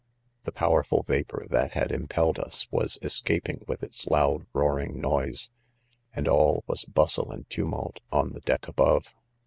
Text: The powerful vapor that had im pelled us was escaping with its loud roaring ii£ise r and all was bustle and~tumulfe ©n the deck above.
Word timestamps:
The 0.45 0.51
powerful 0.51 1.03
vapor 1.03 1.45
that 1.51 1.73
had 1.73 1.91
im 1.91 2.07
pelled 2.07 2.39
us 2.39 2.65
was 2.71 2.97
escaping 3.03 3.63
with 3.67 3.83
its 3.83 4.07
loud 4.07 4.47
roaring 4.51 4.95
ii£ise 4.99 5.49
r 5.49 5.51
and 6.15 6.27
all 6.27 6.63
was 6.65 6.85
bustle 6.85 7.29
and~tumulfe 7.31 7.97
©n 8.11 8.33
the 8.33 8.39
deck 8.41 8.67
above. 8.67 9.13